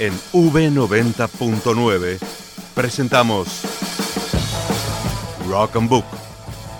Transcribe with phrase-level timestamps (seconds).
[0.00, 2.18] En V90.9
[2.74, 3.64] presentamos
[5.46, 6.06] Rock and Book,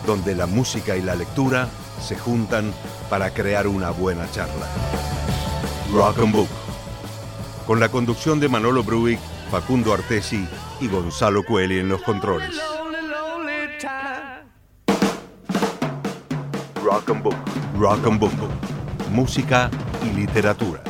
[0.06, 1.68] donde la música y la lectura
[2.00, 2.72] se juntan
[3.10, 4.66] para crear una buena charla.
[5.92, 6.48] Rock and Book,
[7.66, 10.48] con la conducción de Manolo Bruick, Facundo Artesi
[10.80, 12.58] y Gonzalo Cueli en los controles.
[16.82, 17.36] Rock and Book,
[17.78, 18.32] Rock and Book,
[19.10, 19.70] música
[20.06, 20.89] y literatura.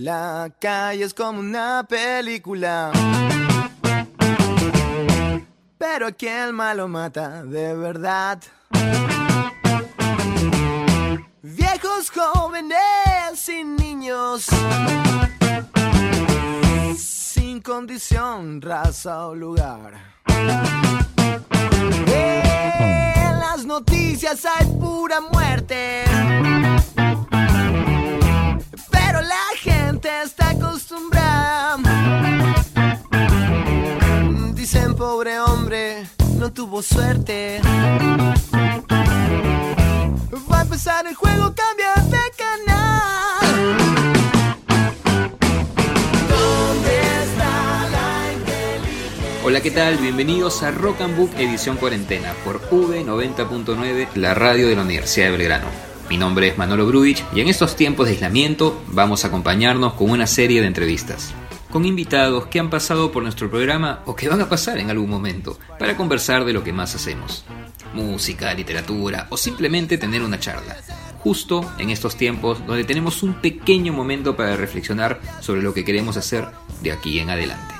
[0.00, 2.92] La calle es como una película.
[5.76, 8.40] Pero aquí el malo mata de verdad.
[11.42, 14.46] Viejos, jóvenes y niños.
[16.96, 19.94] Sin condición, raza o lugar.
[22.06, 26.04] En las noticias hay pura muerte.
[30.08, 31.76] Gente está acostumbrada.
[34.54, 36.06] Dicen pobre hombre,
[36.36, 37.60] no tuvo suerte.
[40.50, 43.76] Va a empezar el juego, cambia de canal.
[49.44, 49.96] Hola, ¿qué tal?
[49.96, 55.32] Bienvenidos a Rock and Book edición cuarentena por V90.9, la radio de la Universidad de
[55.32, 55.87] Belgrano.
[56.08, 60.10] Mi nombre es Manolo Bruich y en estos tiempos de aislamiento vamos a acompañarnos con
[60.10, 61.34] una serie de entrevistas
[61.70, 65.10] con invitados que han pasado por nuestro programa o que van a pasar en algún
[65.10, 67.44] momento para conversar de lo que más hacemos.
[67.94, 70.76] Música, literatura o simplemente tener una charla.
[71.18, 76.16] Justo en estos tiempos donde tenemos un pequeño momento para reflexionar sobre lo que queremos
[76.16, 76.48] hacer
[76.82, 77.74] de aquí en adelante.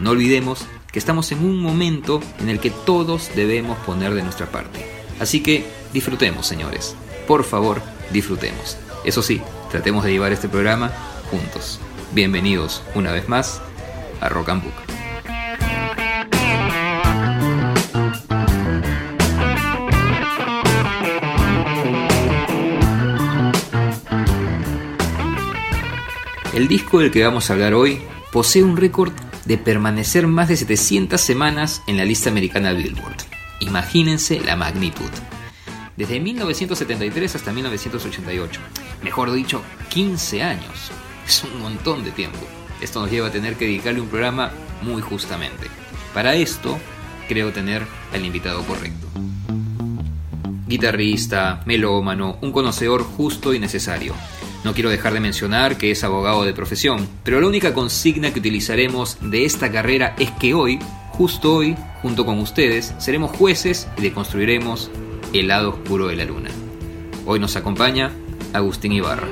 [0.00, 4.46] No olvidemos que estamos en un momento en el que todos debemos poner de nuestra
[4.46, 4.84] parte.
[5.20, 6.96] Así que disfrutemos, señores.
[7.26, 7.80] Por favor,
[8.12, 8.76] disfrutemos.
[9.04, 9.40] Eso sí,
[9.70, 10.92] tratemos de llevar este programa
[11.30, 11.80] juntos.
[12.12, 13.62] Bienvenidos una vez más
[14.20, 14.74] a Rock and Book.
[26.52, 29.12] El disco del que vamos a hablar hoy posee un récord
[29.44, 33.16] de permanecer más de 700 semanas en la lista americana Billboard.
[33.60, 35.10] Imagínense la magnitud.
[35.96, 38.60] Desde 1973 hasta 1988.
[39.02, 40.90] Mejor dicho, 15 años.
[41.26, 42.40] Es un montón de tiempo.
[42.80, 44.50] Esto nos lleva a tener que dedicarle un programa
[44.82, 45.68] muy justamente.
[46.12, 46.78] Para esto,
[47.28, 49.06] creo tener al invitado correcto.
[50.66, 54.14] Guitarrista, melómano, un conocedor justo y necesario.
[54.64, 58.40] No quiero dejar de mencionar que es abogado de profesión, pero la única consigna que
[58.40, 60.78] utilizaremos de esta carrera es que hoy,
[61.10, 64.90] justo hoy, junto con ustedes, seremos jueces y deconstruiremos
[65.40, 66.50] el lado oscuro de la luna.
[67.26, 68.12] Hoy nos acompaña
[68.52, 69.26] Agustín Ibarra.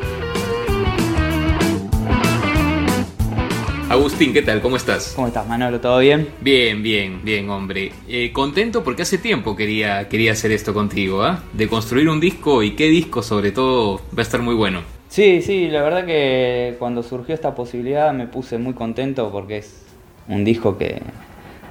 [3.89, 4.61] Agustín, ¿qué tal?
[4.61, 5.12] ¿Cómo estás?
[5.15, 5.81] ¿Cómo estás, Manolo?
[5.81, 6.29] ¿Todo bien?
[6.41, 7.93] Bien, bien, bien, hombre.
[8.09, 11.45] Eh, contento porque hace tiempo quería, quería hacer esto contigo, ¿ah?
[11.53, 14.81] De construir un disco y qué disco sobre todo va a estar muy bueno.
[15.09, 19.85] Sí, sí, la verdad que cuando surgió esta posibilidad me puse muy contento porque es
[20.27, 21.03] un disco que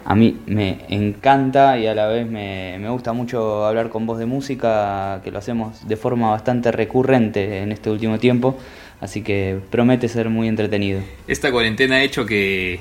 [0.06, 4.19] a mí me encanta y a la vez me, me gusta mucho hablar con vos
[4.19, 8.57] de música, que lo hacemos de forma bastante recurrente en este último tiempo.
[9.00, 11.01] Así que promete ser muy entretenido.
[11.28, 12.79] Esta cuarentena ha hecho que,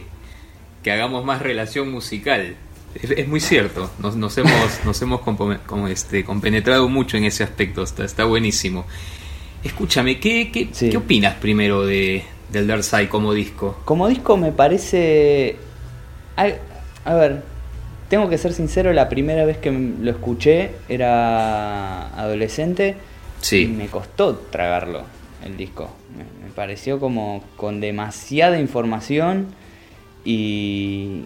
[0.83, 2.57] que hagamos más relación musical.
[2.95, 7.45] Es, es muy cierto, nos, nos hemos, nos hemos como este, compenetrado mucho en ese
[7.45, 8.85] aspecto, está, está buenísimo.
[9.63, 10.91] Escúchame, ¿qué, qué, Sí.
[10.91, 13.79] ¿qué opinas primero de, del Dark Side como disco?
[13.85, 15.57] Como disco me parece...
[17.05, 17.43] A, ver,
[18.09, 22.97] tengo que ser sincero, la primera vez que lo escuché era adolescente
[23.51, 25.03] y me costó tragarlo,
[25.45, 25.91] el disco.
[26.17, 29.47] Me, me pareció como con demasiada información
[30.25, 31.23] y,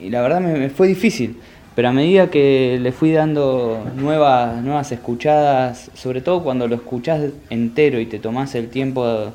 [0.00, 1.38] y la verdad me, me fue difícil.
[1.74, 7.32] Pero a medida que le fui dando nuevas, nuevas escuchadas, sobre todo cuando lo escuchás
[7.50, 9.34] entero y te tomás el tiempo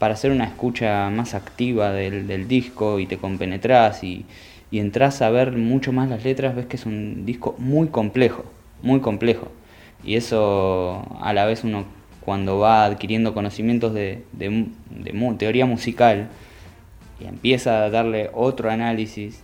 [0.00, 4.24] para hacer una escucha más activa del, del disco y te compenetrás y,
[4.70, 8.44] y entras a ver mucho más las letras, ves que es un disco muy complejo,
[8.82, 9.48] muy complejo.
[10.04, 11.84] Y eso a la vez uno
[12.20, 16.28] cuando va adquiriendo conocimientos de, de de mu- teoría musical
[17.20, 19.42] y empieza a darle otro análisis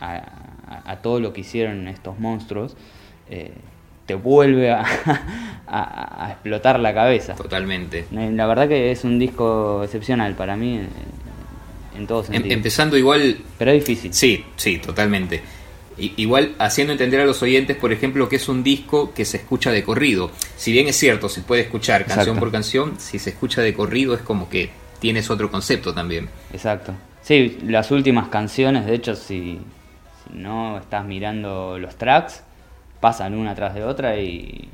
[0.00, 2.76] a, a- a todo lo que hicieron estos monstruos,
[3.28, 3.52] eh,
[4.06, 4.84] te vuelve a,
[5.66, 7.34] a- explotar la cabeza.
[7.34, 8.06] totalmente.
[8.12, 10.80] Eh, La verdad que es un disco excepcional para mí.
[11.96, 12.54] En todo Em- sentido.
[12.54, 14.12] empezando igual Pero es difícil.
[14.14, 15.42] Sí, sí, totalmente.
[15.98, 19.36] I- Igual haciendo entender a los oyentes, por ejemplo, que es un disco que se
[19.36, 20.30] escucha de corrido.
[20.56, 22.40] Si bien es cierto, se puede escuchar canción Exacto.
[22.40, 26.28] por canción, si se escucha de corrido es como que tienes otro concepto también.
[26.52, 26.94] Exacto.
[27.20, 29.58] Sí, las últimas canciones, de hecho, si,
[30.26, 32.42] si no estás mirando los tracks,
[33.00, 34.68] pasan una tras de otra y,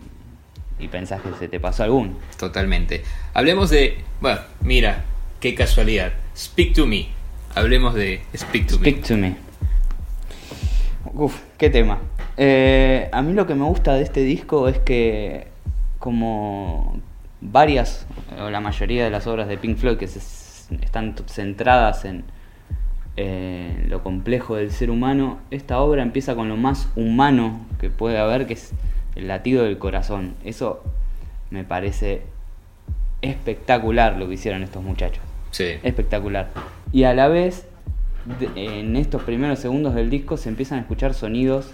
[0.79, 2.12] y pensás que se te pasó alguno.
[2.38, 3.03] Totalmente.
[3.35, 3.99] Hablemos de.
[4.20, 5.05] Bueno, mira,
[5.41, 6.12] qué casualidad.
[6.38, 7.08] Speak to me.
[7.56, 9.37] Hablemos de Speak to Speak to me.
[11.14, 11.99] Uf, qué tema.
[12.37, 15.49] Eh, a mí lo que me gusta de este disco es que
[15.99, 17.00] como
[17.40, 18.06] varias
[18.40, 22.25] o la mayoría de las obras de Pink Floyd que se- están centradas en
[23.88, 28.46] lo complejo del ser humano, esta obra empieza con lo más humano que puede haber,
[28.46, 28.70] que es
[29.17, 30.34] el latido del corazón.
[30.44, 30.84] Eso
[31.50, 32.23] me parece
[33.23, 35.28] espectacular lo que hicieron estos muchachos me.
[35.50, 35.77] Sí.
[35.83, 36.50] espectacular.
[36.93, 37.67] Y a la vez,
[38.55, 41.73] en estos primeros segundos del disco se empiezan a escuchar sonidos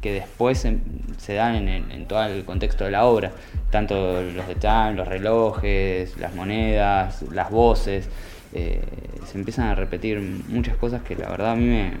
[0.00, 3.30] que después se, dan en, todo el contexto de la obra.
[3.70, 8.08] Tanto los detalles, los relojes, las monedas, las voces.
[8.52, 8.82] eh,
[9.24, 11.92] se empiezan a repetir muchas cosas que la verdad a mí me,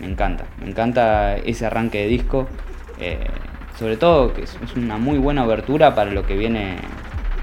[0.00, 0.46] encanta.
[0.60, 2.48] Me encanta ese arranque de disco.
[2.98, 3.18] eh,
[3.78, 6.76] sobre todo que es una muy buena abertura para lo que viene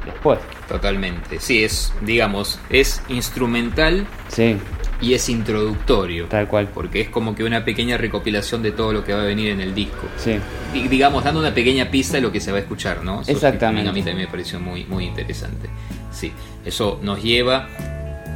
[0.06, 0.40] después.
[0.68, 1.40] Totalmente.
[1.40, 4.56] Sí, es, digamos, es instrumental Sí,
[5.02, 6.26] y es introductorio.
[6.28, 6.68] tal cual.
[6.74, 9.62] Porque es como que una pequeña recopilación de todo lo que va a venir en
[9.62, 10.08] el disco.
[10.18, 10.38] Sí.
[10.74, 13.22] Di- digamos, dando una pequeña pista de lo que se va a escuchar, ¿no?
[13.22, 13.90] Eso Exactamente.
[13.90, 15.70] A mí también me pareció muy, muy interesante.
[16.12, 16.32] Sí,
[16.66, 17.68] eso nos lleva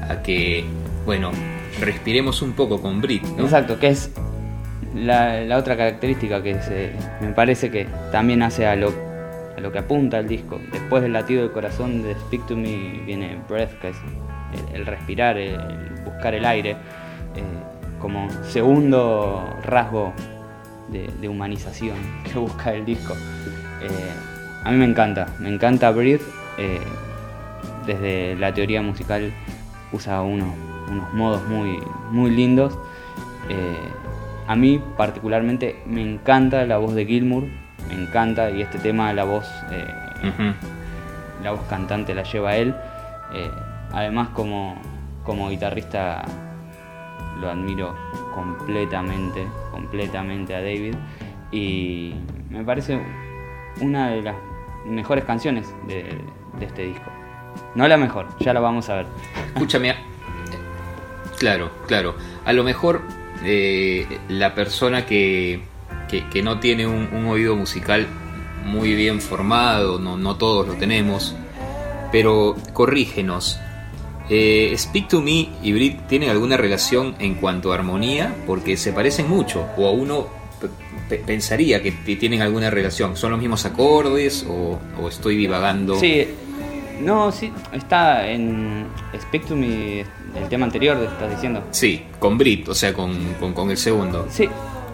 [0.09, 0.63] a que,
[1.05, 1.31] bueno,
[1.79, 3.43] respiremos un poco con Brit, ¿no?
[3.43, 4.11] Exacto, que es
[4.95, 8.93] la, la otra característica que se, me parece que también hace a lo,
[9.63, 10.59] lo que apunta el disco.
[10.71, 13.97] Después del latido del corazón de Speak to Me viene Breath, que es
[14.73, 15.57] el, respirar, el,
[16.03, 17.43] buscar el aire, eh,
[17.99, 20.13] como segundo rasgo
[20.89, 21.95] de, humanización
[22.25, 23.13] que busca el disco.
[23.81, 24.11] Eh,
[24.63, 26.21] a mí me encanta, me encanta Breathe.
[26.57, 26.79] eh,
[27.87, 29.33] desde la teoría musical
[29.91, 30.47] usa unos,
[30.89, 31.79] unos modos muy,
[32.11, 32.77] muy lindos.
[34.47, 37.45] A mí particularmente me encanta la voz de Gilmour,
[37.87, 39.87] me encanta y este tema la voz, eh,
[41.43, 42.75] la voz cantante la lleva él.
[43.33, 43.49] Eh,
[43.91, 44.75] además como,
[45.23, 46.23] como guitarrista
[47.39, 47.95] lo admiro
[48.33, 50.95] completamente, completamente a David
[51.51, 52.13] y
[52.49, 52.99] me parece
[53.81, 54.35] una de las
[54.85, 56.19] mejores canciones de,
[56.59, 57.11] de este disco.
[57.75, 59.05] No la mejor, ya la vamos a ver.
[59.53, 59.91] Escúchame.
[59.91, 59.95] a-
[61.37, 62.15] Claro, claro.
[62.45, 63.01] A lo mejor
[63.43, 65.61] eh, la persona que,
[66.09, 68.07] que, que no tiene un, un oído musical
[68.65, 71.35] muy bien formado, no, no todos lo tenemos,
[72.11, 73.59] pero corrígenos.
[74.29, 78.93] Eh, Speak to Me y Brit tienen alguna relación en cuanto a armonía, porque se
[78.93, 80.27] parecen mucho, o a uno
[81.25, 83.17] pensaría que tienen alguna relación.
[83.17, 85.99] ¿Son los mismos acordes o, o estoy divagando?
[85.99, 86.25] Sí,
[87.01, 88.85] no, sí, está en
[89.19, 91.63] Speak to Me, el tema anterior, estás diciendo.
[91.71, 94.25] Sí, con Brit, o sea, con, con, con el segundo.
[94.29, 94.47] Sí,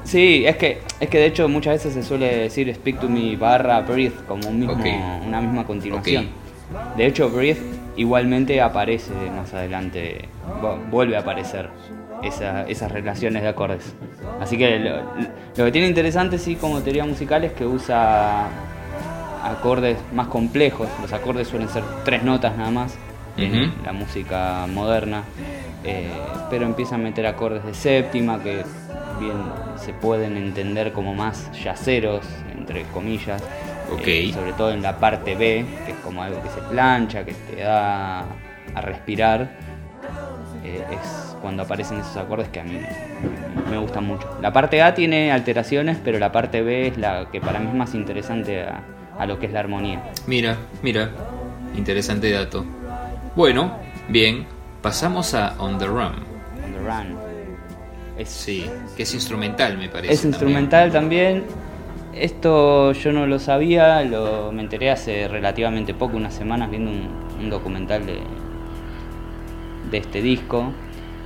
[0.09, 3.35] sí, es que, es que de hecho muchas veces se suele decir Speak to Me
[3.37, 4.75] barra Breathe como un mismo,
[5.27, 6.27] una misma continuación.
[6.97, 7.59] De hecho, Breathe
[7.95, 10.27] igualmente aparece más adelante,
[10.61, 11.69] vu- vuelve a aparecer
[12.23, 13.93] esa- esas relaciones de acordes.
[14.39, 14.97] Así que lo,
[15.57, 18.47] lo que tiene interesante, sí, como teoría musical es que usa
[19.43, 20.87] acordes más complejos.
[21.01, 22.97] Los acordes suelen ser tres notas nada más
[23.37, 23.71] en Ujú.
[23.85, 25.23] la música moderna,
[25.83, 26.09] eh,
[26.49, 28.63] pero empieza a meter acordes de séptima que
[29.19, 29.37] bien
[29.77, 32.25] se pueden entender como más yaceros,
[32.57, 33.41] entre comillas.
[34.05, 37.33] Eh, sobre todo en la parte B, que es como algo que se plancha, que
[37.33, 38.19] te da
[38.75, 39.49] a respirar.
[40.63, 42.77] eh, es cuando aparecen esos acordes que a mí
[43.71, 44.27] me gustan mucho.
[44.41, 47.73] La parte A tiene alteraciones, pero la parte B es la que para mí es
[47.73, 48.81] más interesante a,
[49.17, 50.03] a lo que es la armonía.
[50.27, 51.09] Mira, mira,
[51.75, 52.65] interesante dato.
[53.39, 53.71] Bueno,
[54.09, 54.45] bien,
[54.81, 56.11] pasamos a On the Run.
[56.61, 57.17] On the Run.
[58.17, 58.65] Es, Sí,
[58.97, 60.13] que es instrumental, me parece.
[60.13, 61.45] es instrumental también.
[62.13, 67.07] Esto yo no lo sabía, lo, me enteré hace relativamente poco, unas semanas, viendo un,
[67.39, 68.19] un documental de,
[69.89, 70.73] de este disco,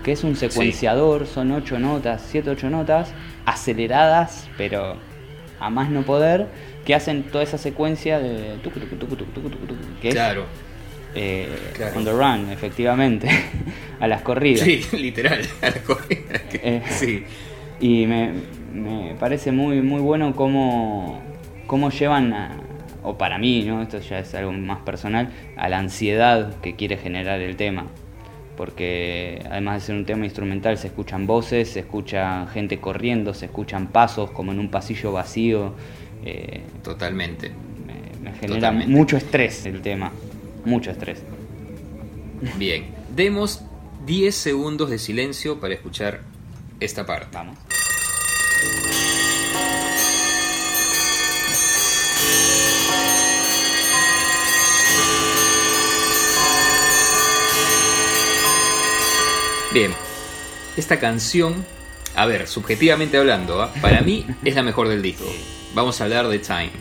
[0.03, 3.11] que es un secuenciador, son ocho notas, siete, ocho notas,
[3.47, 4.97] aceleradas, pero
[5.59, 6.45] a más no poder,
[6.85, 8.59] que hacen toda esa secuencia de
[10.11, 10.45] Claro,
[11.15, 11.97] eh, Claro.
[11.99, 13.27] on the run, efectivamente,
[13.99, 14.61] a las corridas.
[14.65, 16.39] sí, literal, a la corrida.
[16.49, 16.81] que- Eh.
[16.89, 17.23] Sí,
[17.79, 18.31] Y me,
[18.73, 21.21] me parece muy, muy bueno cómo,
[21.67, 22.57] cómo llevan, a-
[23.03, 23.81] o para mí, ¿no?
[23.81, 27.85] esto ya es algo más personal, a la ansiedad que quiere generar el tema.
[28.55, 33.45] porque además de ser un tema instrumental se escuchan voces, se escucha gente corriendo, se
[33.45, 35.73] escuchan pasos como en un pasillo vacío.
[36.23, 37.51] Eh, Totalmente.
[38.21, 40.11] Me, genera mucho estrés el tema,
[40.65, 41.23] mucho estrés.
[42.57, 43.61] Bien, demos
[44.05, 46.21] 10 segundos de silencio para escuchar
[46.79, 47.29] esta parte.
[47.33, 47.57] Vamos.
[59.73, 59.91] Bien,
[60.77, 61.65] esta canción,
[62.15, 63.73] a ver, subjetivamente hablando, ¿ah?
[63.81, 65.25] para mí es la mejor del disco.
[65.73, 66.71] Vamos a hablar de Time.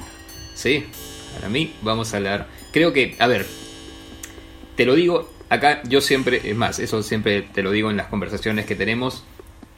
[0.54, 0.84] ¿Sí?
[1.34, 2.48] Para mí vamos a hablar...
[2.70, 3.46] Creo que, a ver,
[4.76, 8.06] te lo digo, acá yo siempre, es más, eso siempre te lo digo en las
[8.06, 9.24] conversaciones que tenemos.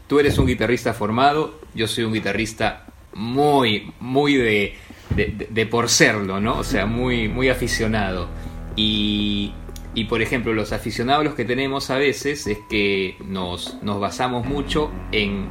[0.06, 4.74] Tú eres un guitarrista formado, yo soy un guitarrista muy, muy de,
[5.16, 6.58] de, por serlo, ¿no?
[6.58, 8.28] O sea, muy, muy aficionado.
[8.76, 9.52] Y
[9.94, 14.90] y por ejemplo, los aficionados que tenemos a veces es que nos, nos basamos mucho
[15.12, 15.46] en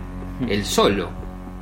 [0.49, 1.09] el solo,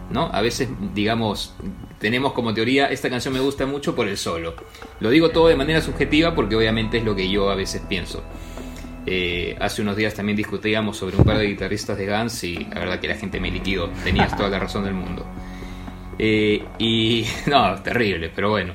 [0.10, 0.32] ¿no?
[0.34, 1.56] A veces, digamos,
[2.02, 4.56] tenemos como teoría, esta canción me gusta mucho por el solo.
[5.00, 8.24] Lo digo todo de manera subjetiva porque obviamente es lo que yo a veces pienso.
[9.06, 12.80] Eh, hace unos días también discutíamos sobre un par de guitarristas de Guns y la
[12.80, 15.26] verdad que la gente me liquidó, tenías toda la razón del mundo.
[16.18, 18.74] Eh, y no, terrible, pero bueno.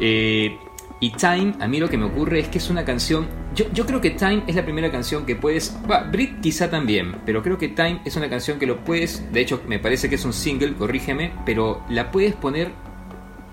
[0.00, 0.56] Eh,
[1.00, 3.26] y Time, a mí lo que me ocurre es que es una canción.
[3.54, 5.76] Yo, yo creo que Time es la primera canción que puedes.
[6.10, 9.32] Brit quizá también, pero creo que Time es una canción que lo puedes.
[9.32, 12.70] De hecho, me parece que es un single, corrígeme, pero la puedes poner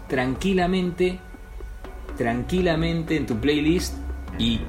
[0.08, 1.20] tranquilamente,
[2.18, 3.96] tranquilamente en tu playlist
[4.40, 4.62] y,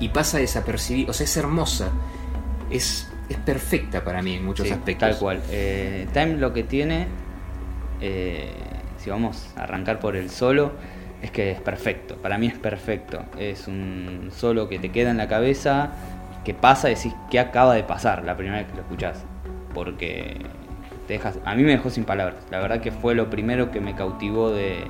[0.00, 1.10] y, pasa desapercibida.
[1.10, 1.90] O sea, es hermosa.
[2.70, 5.10] Es, es perfecta para mí en muchos aspectos.
[5.10, 5.42] Tal cual.
[5.50, 7.08] Eh, Time lo que tiene.
[8.00, 8.52] Eh,
[8.98, 10.72] si vamos a arrancar por el solo
[11.24, 13.24] es que es perfecto, para mí es perfecto.
[13.38, 15.92] Es un solo que te queda en la cabeza,
[16.44, 19.24] que pasa y decís qué acaba de pasar la primera vez que lo escuchás.
[19.72, 20.36] Porque
[21.06, 22.46] te dejas, a mí me dejó sin palabras.
[22.50, 24.84] La verdad que fue lo primero que me cautivó de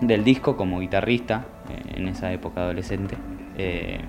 [0.00, 3.16] del disco como guitarrista eh, en esa época adolescente.
[3.56, 4.00] Eh,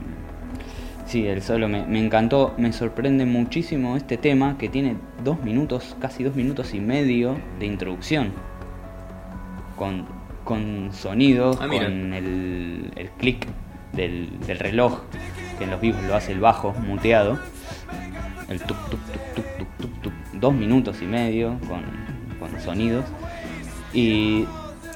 [1.05, 5.95] sí, el solo me, me, encantó, me sorprende muchísimo este tema que tiene dos minutos,
[6.01, 8.31] casi dos minutos y medio de introducción.
[9.75, 13.47] Con con sonido, ah, con el, el clic
[13.93, 15.01] del, reloj,
[15.57, 17.39] que en los vivos lo hace el bajo muteado.
[18.49, 18.99] El tuk tuk
[19.35, 21.83] tuk tuk tuk tuk dos minutos y medio con,
[22.39, 23.05] con sonidos.
[23.93, 24.45] Y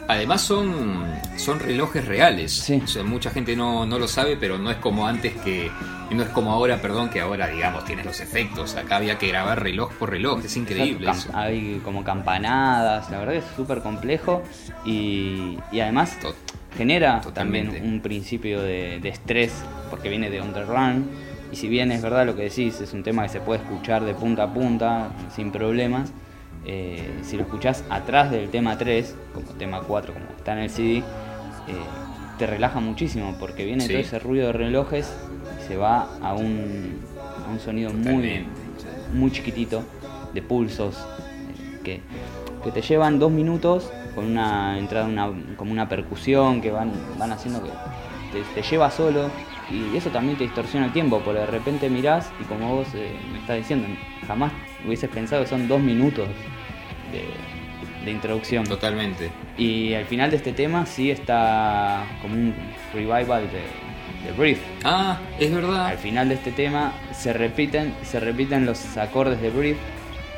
[0.07, 2.69] Además son, son relojes reales.
[2.69, 5.69] O sea, mucha gente no, no, lo sabe, pero no es como antes que...
[6.09, 8.75] No es como ahora, perdón, que ahora, digamos, tienes los efectos.
[8.75, 10.39] Acá había que grabar reloj por reloj.
[10.45, 11.11] Es increíble.
[11.11, 11.29] Eso.
[11.33, 13.11] Hay como campanadas.
[13.11, 14.41] La verdad es súper complejo.
[14.85, 16.17] Y, y además
[16.77, 19.51] genera también un principio de, de, estrés
[19.89, 21.09] porque viene de On The Run.
[21.51, 24.05] Y si bien es verdad lo que decís, es un tema que se puede escuchar
[24.05, 26.13] de punta a punta sin problemas
[26.65, 30.69] eh, si lo escuchás atrás del tema 3, como tema 4, como está en el
[30.69, 31.03] CD, eh,
[32.37, 35.11] te relaja muchísimo porque viene todo ese ruido de relojes
[35.59, 36.99] y se va a un,
[37.63, 38.45] sonido muy,
[39.13, 39.83] muy chiquitito
[40.33, 42.01] de pulsos eh, que,
[42.63, 47.31] que, te llevan dos minutos con una entrada, una, como una percusión que van, van
[47.31, 47.69] haciendo que
[48.55, 49.29] te, lleva solo
[49.69, 53.39] y eso también te distorsiona el tiempo porque de repente mirás y como vos me
[53.39, 53.87] estás diciendo,
[54.25, 54.51] jamás
[54.85, 56.27] hubieses pensado que son dos minutos
[57.11, 58.63] de, introducción.
[58.63, 59.29] Totalmente.
[59.57, 62.53] Y al final de este tema sí está como un
[62.93, 64.59] revival de, de Brief.
[64.85, 65.87] Ah, es verdad.
[65.87, 69.77] Al final de este tema se repiten, se repiten los acordes de Brief.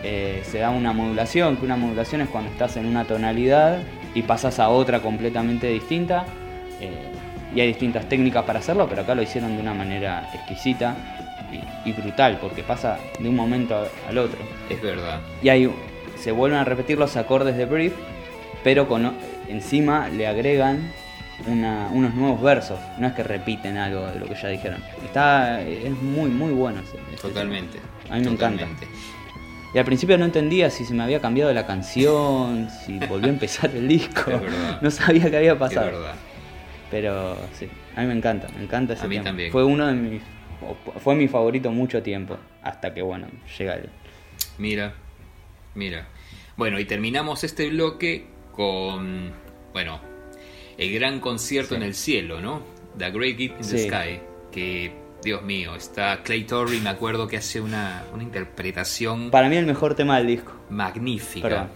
[0.03, 3.83] Eh, se da una modulación, que una modulación es cuando estás en una tonalidad
[4.15, 6.25] y pasas a otra completamente distinta.
[6.81, 7.18] Eh,
[7.56, 10.96] y hay distintas técnicas para hacerlo, pero acá lo hicieron de una manera exquisita
[11.51, 14.39] y, y, brutal, porque pasa de un momento al otro.
[14.70, 15.20] Es verdad.
[15.41, 15.70] Y hay
[16.20, 17.94] se vuelven a repetir los acordes de Brief,
[18.63, 19.13] pero con,
[19.48, 20.91] encima le agregan
[21.48, 22.79] unos nuevos versos.
[22.98, 24.84] No es que repiten algo de lo que ya dijeron.
[25.06, 26.82] Está, es muy, muy bueno.
[27.22, 27.79] Totalmente.
[28.10, 28.68] A mí me encanta.
[29.74, 33.34] Y al principio no entendía si se me había cambiado la canción, si volvió a
[33.34, 34.32] empezar el disco.
[34.82, 35.88] No sabía qué había pasado.
[35.88, 36.15] Es verdad.
[36.91, 39.51] Pero sí, a mí me encanta, me encanta ese a mí también.
[39.51, 40.22] Fue uno de mis
[41.01, 43.27] fue mi favorito mucho tiempo hasta que bueno,
[43.58, 43.89] llega el
[44.58, 44.93] Mira,
[45.75, 46.08] Mira.
[46.58, 49.31] Bueno, y terminamos este bloque con,
[49.72, 50.01] bueno,
[50.77, 52.63] el gran concierto en el cielo, ¿no?
[52.98, 54.19] The Great Gift in the Sky,
[54.51, 54.91] que,
[55.24, 59.31] Dios mío, está Clay Torrey, me acuerdo que hace una, una interpretación...
[59.31, 60.51] Para mí el mejor tema del disco.
[60.69, 61.69] Magnífica.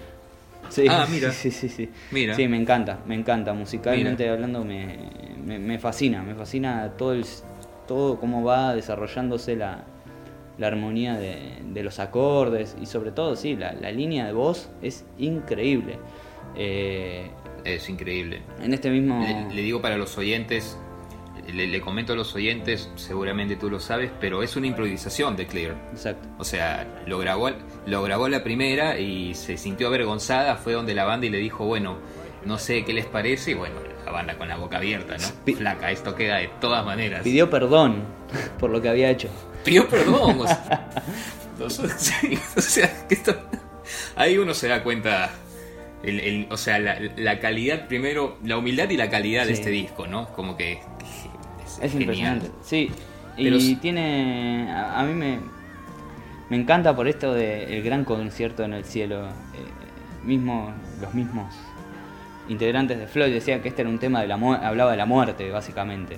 [0.70, 1.32] Sí, ah, mira.
[1.32, 1.90] Sí, sí, sí.
[2.12, 2.36] Mira.
[2.36, 3.54] Sí, me encanta, me encanta.
[3.54, 4.98] Musicalmente hablando me,
[5.46, 7.26] me, fascina, me fascina todo el,
[7.88, 9.84] todo cómo va desarrollándose la,
[10.58, 14.70] la armonía de, de los acordes y sobre todo, sí, la, la línea de voz
[14.82, 15.98] es increíble.
[16.56, 17.30] Eh,
[17.66, 18.42] Es increíble.
[18.62, 19.20] en este mismo...
[19.50, 20.78] Le, le digo para los oyentes,
[21.52, 25.48] le, le comento a los oyentes, seguramente tú lo sabes, pero es una improvisación de
[25.48, 25.76] Clear.
[25.92, 26.28] Exacto.
[26.38, 27.50] O sea, lo grabó,
[27.86, 31.66] lo grabó la primera y se sintió avergonzada, fue donde la banda y le dijo,
[31.66, 31.98] bueno,
[32.46, 35.54] no sé qué les parece, y bueno, la banda con la boca abierta, ¿no?
[35.56, 37.22] Flaca, esto queda de todas maneras.
[37.24, 38.04] Pidió perdón
[38.60, 39.30] por lo que había hecho.
[39.64, 40.40] Pidió perdón.
[40.48, 40.90] Sea,
[42.58, 43.36] o sea, que esto-
[44.16, 45.32] ahí uno se da cuenta,
[46.04, 49.70] el- el- o sea, la, la calidad primero, la humildad y la calidad de este
[49.70, 50.28] disco, ¿no?
[50.30, 50.80] Como que
[51.82, 52.52] es, impresionante.
[52.62, 52.92] Sí.
[53.36, 54.70] Pero y tiene.
[54.72, 55.40] A, a mí me.
[56.50, 59.26] Me encanta por esto del gran concierto en el cielo.
[59.28, 59.32] Eh,
[60.24, 61.54] mismo, los mismos
[62.48, 65.50] integrantes de Floyd decían que este era un tema de la hablaba de la muerte,
[65.50, 66.18] básicamente.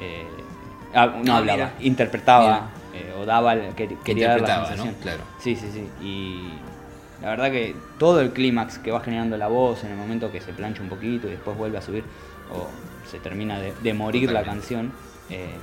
[0.00, 0.24] Eh,
[0.94, 1.72] no Ah, hablaba, mira.
[1.80, 4.94] interpretaba eh, o daba, que- quería dar la Interpretaba, sensación.
[4.94, 5.00] ¿no?
[5.02, 5.22] Claro.
[5.40, 5.86] Sí, sí, sí.
[6.02, 6.48] Y
[7.22, 10.40] la verdad que todo el clímax que va generando la voz en el momento que
[10.40, 12.04] se plancha un poquito y después vuelve a subir
[12.52, 12.68] o
[13.10, 14.92] se termina de, de morir la canción,
[15.30, 15.54] eh,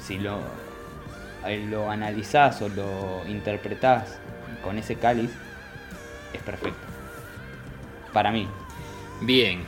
[0.00, 0.38] si lo,
[1.46, 4.18] eh, lo analizás o lo interpretás
[4.62, 5.30] con ese cáliz,
[6.32, 6.78] es perfecto.
[8.12, 8.48] Para mí.
[9.20, 9.64] Bien,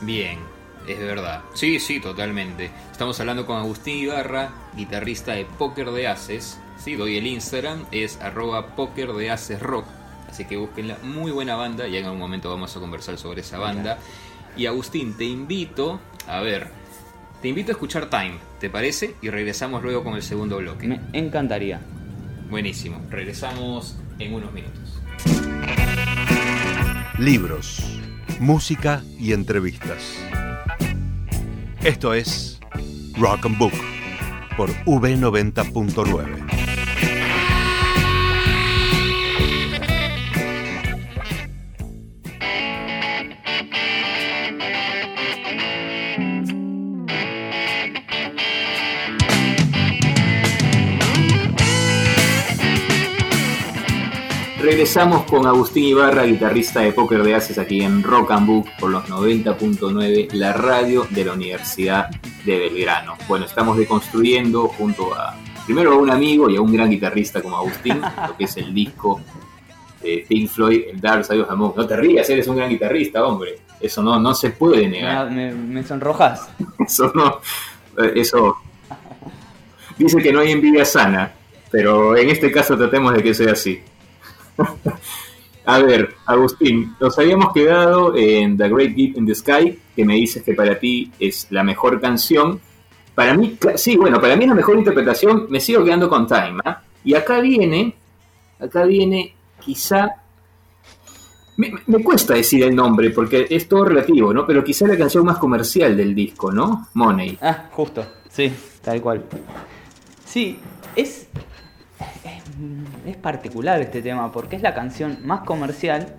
[0.00, 0.38] bien,
[0.86, 1.42] es verdad.
[1.54, 2.70] Sí, sí, totalmente.
[2.90, 6.58] Estamos hablando con Agustín Ibarra, guitarrista de Póker de Haces.
[6.78, 9.86] Sí, doy el Instagram, es arroba Póker de Haces Rock.
[10.30, 13.58] Así que búsquenla, muy buena banda y en algún momento vamos a conversar sobre esa
[13.58, 13.98] banda.
[14.56, 16.68] Y Agustín, te invito, a ver,
[17.42, 19.16] te invito a escuchar Time, ¿te parece?
[19.22, 20.86] Y regresamos luego con el segundo bloque.
[20.86, 21.80] Me encantaría.
[22.48, 25.00] Buenísimo, regresamos en unos minutos.
[27.18, 28.00] Libros,
[28.38, 30.16] música y entrevistas.
[31.82, 32.60] Esto es
[33.16, 33.72] Rock and Book
[34.56, 36.59] por V90.9.
[54.70, 58.88] Regresamos con Agustín Ibarra, guitarrista de Póker de Haces aquí en Rock and Book por
[58.92, 62.08] los 90.9, la radio de la Universidad
[62.44, 63.16] de Belgrano.
[63.26, 65.34] Bueno, estamos deconstruyendo junto a,
[65.66, 68.72] primero a un amigo y a un gran guitarrista como Agustín, lo que es el
[68.72, 69.20] disco
[70.02, 71.72] de Pink Floyd, el Dark Side of the Moon.
[71.76, 73.58] No te rías, eres un gran guitarrista, hombre.
[73.80, 75.32] Eso no, no se puede negar.
[75.32, 76.48] Me, me- sonrojas.
[76.86, 77.40] Eso no,
[78.14, 78.56] eso
[79.98, 81.32] dice que no hay envidia sana,
[81.72, 83.80] pero en este caso tratemos de que sea así.
[85.66, 90.14] A ver, Agustín, nos habíamos quedado en The Great Deep in the Sky, que me
[90.14, 92.60] dices que para ti es la mejor canción.
[93.14, 96.60] Para mí, sí, bueno, para mí es la mejor interpretación, me sigo quedando con Time.
[96.64, 96.82] ¿ah?
[97.04, 97.94] Y acá viene,
[98.58, 100.08] acá viene quizá
[101.56, 104.46] me, me cuesta decir el nombre porque es todo relativo, ¿no?
[104.46, 106.88] Pero quizá la canción más comercial del disco, ¿no?
[106.94, 107.38] Money.
[107.42, 108.50] Ah, justo, sí,
[108.82, 109.24] tal cual.
[110.24, 110.58] Sí,
[110.96, 111.28] es,
[113.06, 116.14] es, particular este tema porque es la canción más comercial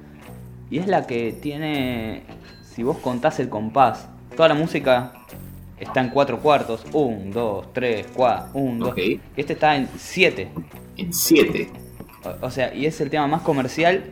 [0.70, 2.24] y es la que tiene,
[2.64, 5.14] si vos contás el compás, toda la música
[5.80, 8.90] está en cuatro cuartos, un, dos, tres, cuatro, un, dos.
[8.92, 9.00] Ok.
[9.36, 10.50] Este está en siete.
[10.98, 11.70] En 7.
[12.24, 14.04] O, o sea, y es el tema más comercial,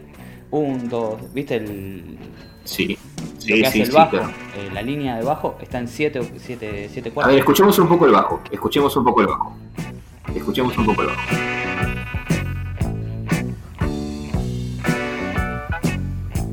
[0.52, 2.18] un, dos, ¿viste el,
[2.64, 2.98] Sí.
[2.98, 4.10] lo Sí, hace sí, el sí, bajo?
[4.12, 4.28] claro.
[4.58, 7.32] Eh, la línea de bajo está en siete, siete, siete A cuartos.
[7.34, 8.42] ver, escuchemos un poco el bajo.
[8.52, 9.56] Escuchemos un poco el bajo.
[10.36, 11.20] Escuchemos un poco el bajo.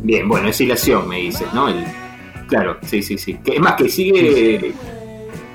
[0.07, 1.69] Bien, bueno, es hilación, me dices, ¿no?
[1.69, 1.85] El-
[2.47, 3.35] claro, sí, sí, sí.
[3.45, 4.73] Que, es más, que sigue.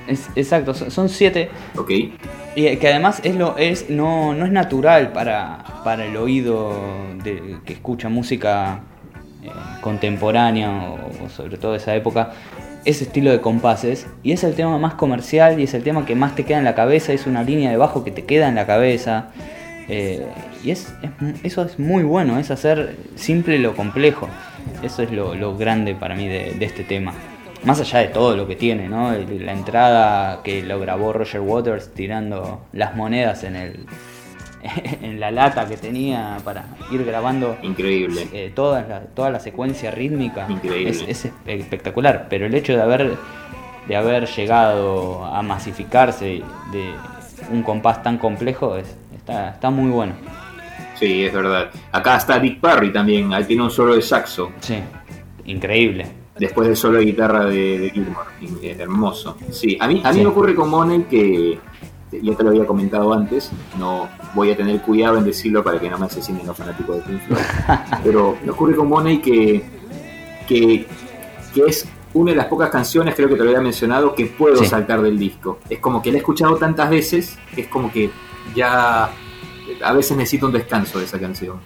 [0.07, 1.49] Es- exacto, son- son siete.
[1.77, 1.89] Ok.
[1.89, 6.73] Y eh, que además es lo es no, no es natural para, para el oído
[7.23, 8.81] de, que escucha música
[9.41, 9.47] eh,
[9.79, 12.33] contemporánea o, o sobre todo de esa época
[12.83, 16.13] ese estilo de compases y es el tema más comercial y es el tema que
[16.15, 18.55] más te queda en la cabeza es una línea de bajo que te queda en
[18.55, 19.29] la cabeza
[19.89, 20.25] eh,
[20.63, 24.27] y es, es- eso es muy bueno es hacer simple lo complejo
[24.83, 27.13] eso es lo, lo grande para mí de, de este tema
[27.63, 29.11] más allá de todo lo que tiene, ¿no?
[29.13, 33.85] La entrada que lo grabó Roger Waters tirando las monedas en el
[35.03, 38.27] en la lata que tenía para ir grabando Increíble.
[38.33, 40.89] eh, toda, la, toda la secuencia rítmica Increíble.
[41.07, 42.27] es, es espectacular.
[42.31, 43.15] Pero el hecho de haber
[43.87, 46.41] de haber llegado a masificarse
[46.71, 46.91] de
[47.51, 50.13] un compás tan complejo es, está, está muy bueno.
[50.99, 51.69] Sí, es verdad.
[51.91, 53.34] Acá está Dick Parry también.
[53.34, 54.51] Ahí tiene un solo de saxo.
[54.60, 54.75] Sí,
[55.45, 56.05] increíble.
[56.38, 58.25] Después del solo de guitarra de, de Gilmour.
[58.62, 59.38] Es hermoso.
[59.49, 60.21] Sí, a mí, a mí Sí.
[60.23, 61.60] me ocurre con Money que
[62.12, 65.89] ya te lo había comentado antes, no voy a tener cuidado en decirlo para que
[65.89, 67.41] no me asesinen los fanáticos de Pink Floyd,
[68.03, 69.63] pero me ocurre con Money que,
[70.45, 70.86] que,
[71.53, 74.62] que es una de las pocas canciones, creo que te lo había mencionado, que puedo
[74.65, 75.60] saltar del disco.
[75.69, 78.10] Es como que la he escuchado tantas veces que es como que
[78.56, 79.10] ya
[79.84, 81.60] a veces necesito un descanso de esa canción.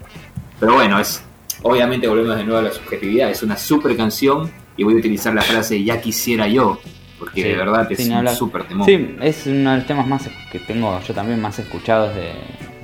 [0.59, 1.23] Pero bueno, es
[1.61, 5.33] obviamente volvemos de nuevo a la subjetividad, es una super canción y voy a utilizar
[5.33, 6.79] la frase ya quisiera yo,
[7.17, 8.85] porque de verdad es un super temor.
[8.85, 12.11] Sí, es uno de los temas más que tengo yo también más escuchados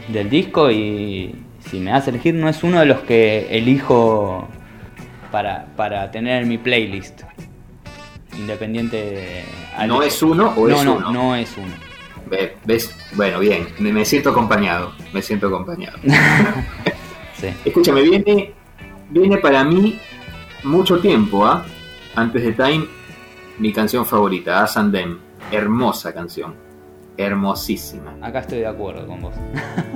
[0.07, 1.35] del disco y
[1.69, 4.47] si me das a elegir no es uno de los que elijo
[5.31, 7.21] para, para tener en mi playlist.
[8.37, 9.43] Independiente.
[9.87, 11.11] ¿No es uno o es no, uno?
[11.11, 11.90] No, es uno.
[12.65, 12.95] ¿Ves?
[13.15, 14.93] Bueno, bien, me, siento acompañado.
[15.13, 15.97] Me siento acompañado.
[17.33, 17.47] sí.
[17.65, 18.53] Escúchame, viene,
[19.09, 19.99] viene para mí
[20.63, 21.65] mucho tiempo, ¿ah?
[22.15, 22.85] Antes de Time,
[23.57, 25.19] mi canción favorita, As and Them.
[25.51, 26.55] Hermosa canción.
[27.17, 28.15] Hermosísima.
[28.21, 29.35] Acá estoy de acuerdo con vos.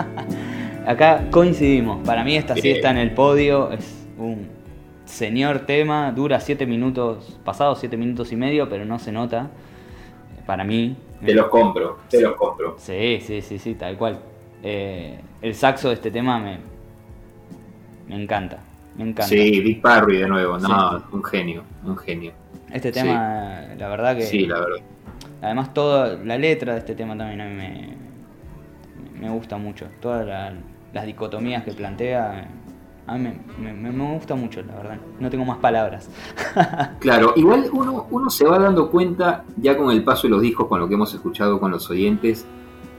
[0.87, 2.05] Acá coincidimos.
[2.05, 3.71] Para mí esta sí está en el podio.
[3.71, 4.49] Es un
[5.05, 9.49] señor tema, dura 7 minutos, pasados 7 minutos y medio, pero no se nota.
[10.45, 10.97] Para mí.
[11.23, 12.75] Te los compro, te los compro.
[12.77, 14.19] Sí, sí, sí, sí, tal cual.
[14.63, 16.57] Eh, el saxo de este tema me,
[18.07, 18.59] me encanta,
[18.95, 19.27] me encanta.
[19.27, 22.33] Sí, Big Parry de nuevo, no, un genio, un genio.
[22.71, 24.23] Este tema, la verdad que...
[24.23, 24.79] Sí, la verdad.
[25.41, 27.93] Además, toda la letra de este tema también a mí me,
[29.19, 29.87] me gusta mucho.
[30.01, 30.53] Todas
[30.93, 32.47] las dicotomías que plantea
[33.07, 34.97] a mí me, gusta mucho, la verdad.
[35.19, 36.09] No tengo más palabras.
[36.99, 40.67] claro, igual uno, uno se va dando cuenta, ya con el paso de los discos,
[40.67, 42.45] con lo que hemos escuchado con los oyentes,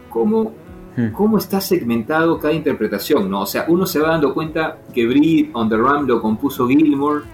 [0.09, 0.53] cómo,
[0.97, 1.09] hmm.
[1.13, 3.43] cómo está segmentado cada interpretación, ¿no?
[3.43, 7.25] O sea, uno se va dando cuenta que Breed on the Ram lo compuso Gilmore,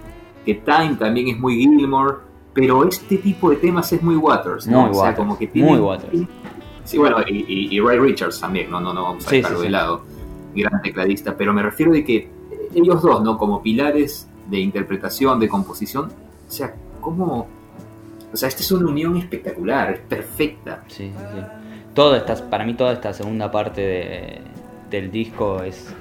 [0.43, 2.17] que Time también es muy Gilmore,
[2.53, 4.89] pero este tipo de temas es muy Waters, ¿no?
[4.89, 6.27] o sea, como que tiene, muy Waters.
[6.85, 10.01] Sí, bueno, y, Ray Richards también, no, no, no vamos a dejarlo de lado,
[10.55, 12.42] gran tecladista, pero me refiero de que
[12.75, 13.37] ellos dos, ¿no?
[13.37, 16.11] Como pilares de interpretación, de composición.
[16.47, 17.47] O sea, ¿cómo...?
[18.31, 20.83] O sea, esta es una unión espectacular, es perfecta.
[20.87, 21.41] Sí, sí.
[21.93, 24.41] Todo esta, para mí toda esta segunda parte
[24.89, 25.93] del disco es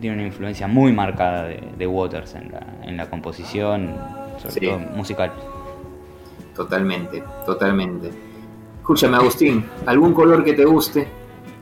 [0.00, 3.94] tiene una influencia muy marcada de, Waters en la, en la, composición,
[4.38, 5.32] sobre todo musical.
[6.54, 8.10] Totalmente, totalmente.
[8.78, 11.08] Escúchame, Agustín, ¿algún color que te guste?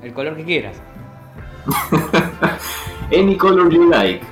[0.03, 0.81] El color que quieras.
[3.13, 4.25] Any color you like.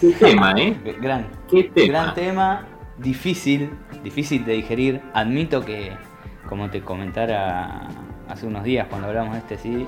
[0.00, 0.74] Qué tema, ¿eh?
[0.98, 1.88] Gran, Qué tema.
[1.88, 3.70] gran tema, difícil,
[4.02, 5.02] difícil de digerir.
[5.12, 5.92] Admito que,
[6.48, 7.86] como te comentara
[8.26, 9.86] hace unos días cuando hablamos de este CD,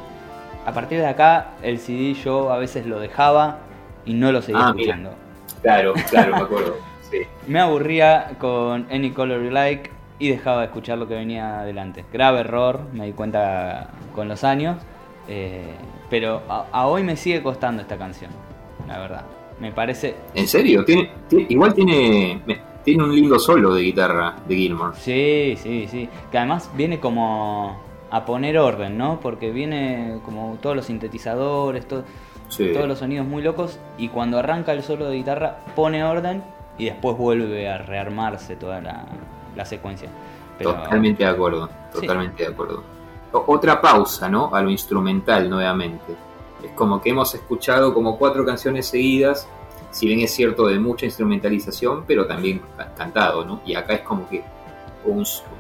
[0.67, 3.61] a partir de acá el CD yo a veces lo dejaba
[4.05, 5.15] y no lo seguía ah, escuchando.
[5.63, 6.77] Claro, claro, me acuerdo.
[7.47, 12.05] Me aburría con Any Color You Like y dejaba de escuchar lo que venía adelante.
[12.13, 14.77] Grave error, me di cuenta con los años.
[15.27, 15.75] Eh,
[16.11, 18.31] pero a hoy me sigue costando esta canción,
[18.87, 19.25] la verdad
[19.63, 20.17] me parece.
[20.35, 20.85] ¿En serio?
[20.85, 21.09] Tiene,
[21.49, 22.43] igual tiene,
[22.85, 24.97] tiene un lindo solo de guitarra de Gilmore.
[24.99, 26.09] Sí, sí, sí.
[26.33, 29.21] Que además viene como a poner orden, ¿no?
[29.21, 32.05] Porque viene como todos los sintetizadores, todos
[32.89, 33.79] los sonidos muy locos.
[33.99, 36.43] Y cuando arranca el solo de guitarra, pone orden
[36.77, 40.09] y después vuelve a rearmarse toda la, secuencia.
[40.61, 42.83] Totalmente de acuerdo, totalmente de acuerdo.
[43.31, 44.53] otra pausa, ¿no?
[44.53, 46.32] A lo instrumental nuevamente
[46.65, 49.49] es como que hemos escuchado como cuatro canciones seguidas,
[49.91, 52.63] si bien es cierto de mucha instrumentalización, pero también
[52.97, 53.61] cantado, ¿no?
[53.67, 54.43] Y acá es como que,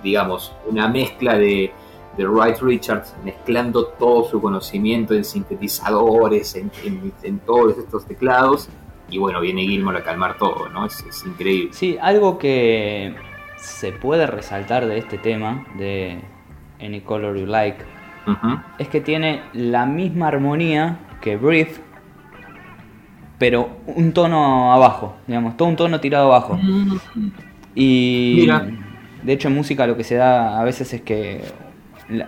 [0.02, 1.72] digamos, una mezcla de,
[2.16, 8.68] de Wright Richards mezclando todo su conocimiento en sintetizadores, en, todos estos teclados,
[9.10, 10.86] y bueno, viene Gilmore a calmar todo, ¿no?
[10.86, 11.72] Es, es increíble.
[11.74, 13.14] Sí, algo que
[13.58, 16.22] se puede resaltar de este tema, de
[16.80, 17.84] Any Color You Like,
[18.78, 21.76] es que tiene la misma armonía que Breathe,
[23.38, 26.58] pero un tono abajo, digamos, todo un tono tirado abajo.
[27.74, 28.46] Y
[29.22, 31.42] de hecho en música lo que se da a veces es que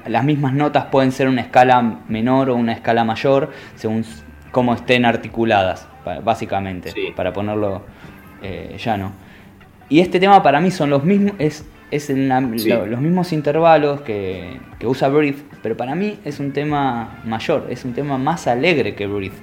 [0.07, 4.05] las mismas notas pueden ser una escala menor o una escala mayor según
[4.51, 5.87] cómo estén articuladas,
[6.25, 7.83] básicamente, para ponerlo
[8.43, 9.13] eh, llano.
[9.89, 14.59] Y este tema para mí son los mismos, es es en los mismos intervalos que,
[14.85, 19.07] usa Breathe, pero para mí es un tema mayor, es un tema más alegre que
[19.07, 19.37] Breathe.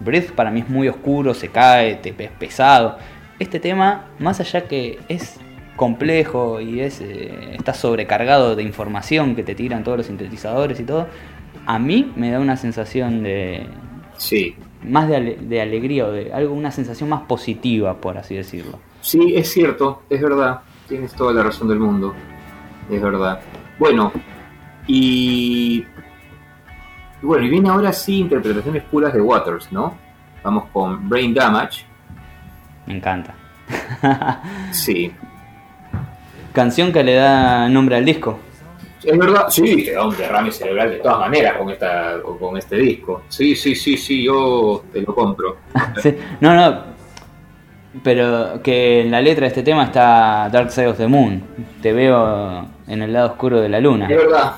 [0.00, 2.98] Breathe para mí es muy oscuro, se cae, te, es pesado.
[3.38, 5.40] Este tema, más allá que es
[5.74, 10.84] complejo y es, eh, está sobrecargado de información que te tiran todos los sintetizadores y
[10.84, 11.06] todo,
[11.64, 13.66] a mí me da una sensación de...
[14.18, 14.54] Sí.
[14.82, 18.78] Más de, de alegría o de algo, una sensación más positiva, por así decirlo.
[19.00, 22.14] Sí, es cierto, es verdad tienes toda la razón del mundo,
[22.90, 23.40] es verdad.
[23.78, 24.12] Bueno,
[24.86, 25.84] y
[27.22, 29.96] bueno, y viene ahora sí interpretaciones puras de Waters, ¿no?
[30.42, 31.84] Vamos con Brain Damage.
[32.86, 33.34] Me encanta.
[34.70, 35.12] Sí,
[36.52, 38.38] Canción que le da nombre al disco.
[39.04, 42.56] Es verdad, sí, te da un derrame cerebral de todas maneras con esta con, con
[42.56, 43.24] este disco.
[43.28, 45.58] Sí, sí, sí, sí, yo te lo compro.
[46.02, 46.95] Sí, No, no.
[48.02, 51.42] Pero que en la letra de este tema está Dark Side of the Moon.
[51.82, 54.06] Te veo en el lado oscuro de la luna.
[54.08, 54.52] Es verdad.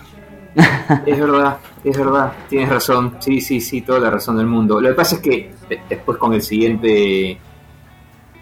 [1.06, 3.14] Es verdad, es verdad, tienes razón.
[3.20, 4.80] Sí, sí, sí, toda la razón del mundo.
[4.80, 7.38] Lo que pasa es que de- después con el siguiente,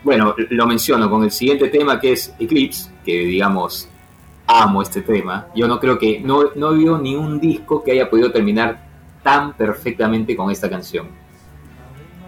[0.03, 3.89] bueno, lo menciono, con el siguiente tema que es Eclipse, que digamos,
[4.47, 5.49] amo este tema.
[5.55, 8.79] Yo no creo que, no, no veo ni un disco que haya podido terminar
[9.23, 11.09] tan perfectamente con esta canción.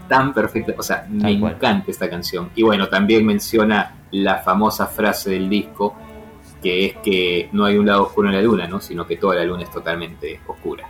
[0.09, 2.51] Tan perfecta, o sea, me encanta esta canción.
[2.55, 5.95] Y bueno, también menciona la famosa frase del disco,
[6.63, 8.81] que es que no hay un lado oscuro en la luna, ¿no?
[8.81, 10.85] Sino que toda la luna es totalmente oscura.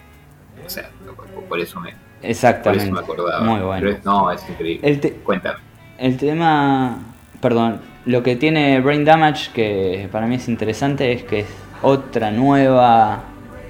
[0.64, 1.98] O sea, por, por eso me, por
[2.31, 2.85] Exactamente.
[2.85, 3.40] eso me acordaba.
[3.40, 3.81] Muy bueno.
[3.81, 4.88] Pero es- no, es increíble.
[4.88, 5.59] El, Cuéntame.
[5.98, 6.98] el tema.
[7.40, 7.81] Perdón.
[8.04, 11.46] Lo que tiene Brain Damage, que para mí es interesante, es que es
[11.83, 13.24] otra nueva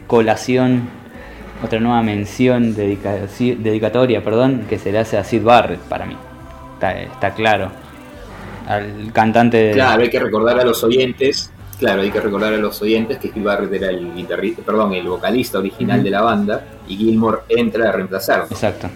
[0.07, 0.89] colación,
[1.65, 6.17] otra nueva mención dedicatoria, perdón, que se le hace a Sid Barrett para mí.
[6.75, 7.71] Está, está claro.
[8.67, 9.73] Al cantante de.
[9.73, 13.29] Claro, hay que recordar a los oyentes, claro, hay que recordar a los oyentes que
[13.29, 17.89] Steve Barrett era el guitarrista, perdón, el vocalista original de la banda y Gilmore entra
[17.89, 18.45] a reemplazarlo.
[18.51, 18.89] Exacto.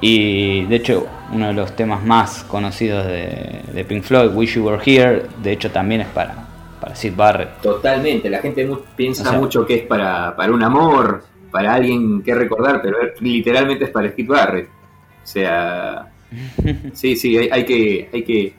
[0.00, 4.66] Y de hecho, uno de los temas más conocidos de, de Pink Floyd, Wish You
[4.66, 6.34] Were Here, de hecho también es para,
[6.80, 7.60] para Sid Barrett.
[7.62, 11.22] Totalmente, la gente mu- piensa O sea- mucho que es para, para un amor,
[11.56, 14.68] para alguien que recordar, pero literalmente es para Steve Barrett.
[14.68, 16.12] O sea,
[16.92, 18.54] sí, sí, hay, hay que, hay que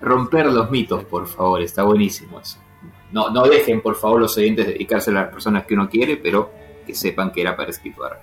[0.00, 2.56] romper los mitos, por favor, está buenísimo eso.
[3.12, 6.50] No, no dejen, por favor, los oyentes dedicarse a las personas que uno quiere, pero
[6.86, 8.22] que sepan que era para Steve Barrett.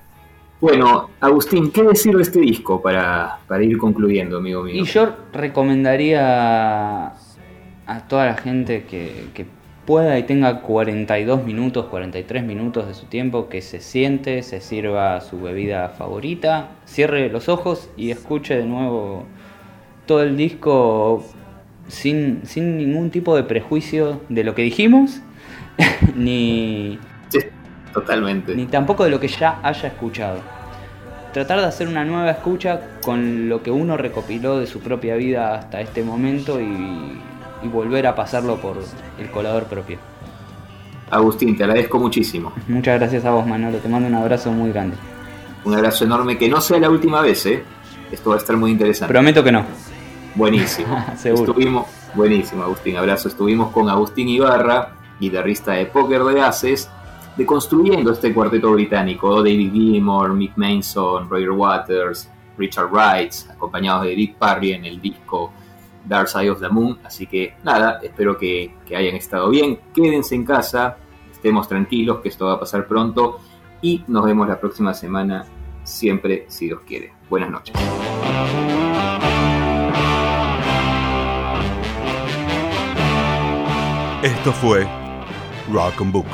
[0.59, 4.81] Bueno, Agustín, ¿qué decir de este disco para, para ir concluyendo, amigo mío?
[4.81, 7.09] Y yo recomendaría
[7.85, 9.45] a toda la gente que, que
[9.85, 15.19] pueda y tenga 42 minutos, 43 minutos de su tiempo, que se siente, se sirva
[15.21, 19.25] su bebida favorita, cierre los ojos y escuche de nuevo
[20.05, 21.23] todo el disco
[21.87, 25.21] sin, sin ningún tipo de prejuicio de lo que dijimos,
[26.15, 27.39] ni, Sí,
[27.93, 28.55] totalmente.
[28.55, 30.39] ni tampoco de lo que ya haya escuchado.
[31.33, 35.55] Tratar de hacer una nueva escucha con lo que uno recopiló de su propia vida
[35.55, 37.17] hasta este momento y,
[37.63, 38.77] y volver a pasarlo por
[39.17, 39.97] el colador propio.
[41.09, 42.51] Agustín, te agradezco muchísimo.
[42.67, 43.77] Muchas gracias a vos, Manolo.
[43.77, 44.95] Te mando un abrazo muy grande.
[45.63, 47.63] Un abrazo enorme, que no sea la última vez, ¿eh?
[48.11, 49.13] Esto va a estar muy interesante.
[49.13, 49.63] Prometo que no.
[50.35, 51.05] Buenísimo.
[51.17, 51.51] Seguro.
[51.51, 52.97] Estuvimos, buenísimo, Agustín.
[52.97, 53.27] Abrazo.
[53.27, 56.89] Estuvimos con Agustín Ibarra, guitarrista de Póker de Haces,
[57.37, 59.37] deconstruyendo este cuarteto británico.
[59.37, 65.51] David Gilmour, Mick Manson, Roger Waters, Richard Wright, acompañados de Dick Parry en el disco
[66.05, 66.99] Dark Side of the Moon.
[67.03, 69.79] Así que nada, espero que, que hayan estado bien.
[69.93, 70.97] Quédense en casa,
[71.31, 73.39] estemos tranquilos, que esto va a pasar pronto.
[73.81, 75.45] Y nos vemos la próxima semana,
[75.83, 77.13] siempre, si Dios quiere.
[77.29, 77.75] Buenas noches.
[84.23, 84.87] Esto fue
[85.69, 86.25] Rock and Book,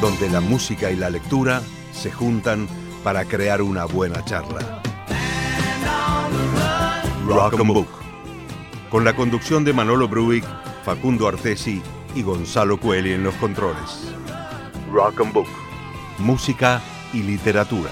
[0.00, 1.60] donde la música y la lectura
[1.92, 2.66] se juntan
[3.04, 4.80] para crear una buena charla.
[7.30, 7.86] Rock and Book,
[8.90, 10.44] con la conducción de Manolo Bruick,
[10.84, 11.80] Facundo Artesi
[12.16, 14.12] y Gonzalo Coeli en los controles.
[14.92, 15.46] Rock and Book,
[16.18, 17.90] música y literatura.